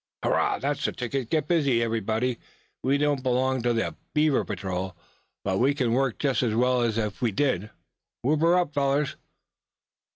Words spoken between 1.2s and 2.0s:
Get busy